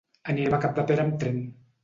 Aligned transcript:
Anirem 0.31 0.55
a 0.57 0.59
Capdepera 0.63 1.05
amb 1.05 1.21
tren. 1.25 1.39